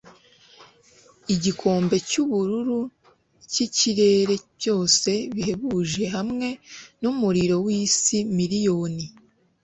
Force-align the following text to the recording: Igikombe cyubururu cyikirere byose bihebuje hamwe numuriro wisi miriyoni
Igikombe 1.33 1.95
cyubururu 2.09 2.79
cyikirere 3.51 4.35
byose 4.57 5.11
bihebuje 5.33 6.03
hamwe 6.15 6.47
numuriro 7.01 7.55
wisi 7.65 8.17
miriyoni 8.37 9.05